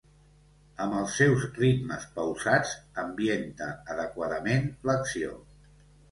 Amb 0.83 0.93
els 0.99 1.17
seus 1.17 1.43
ritmes 1.57 2.07
pausats, 2.15 2.71
ambienta 3.03 3.67
adequadament 3.97 4.65
l'acció. 4.91 5.37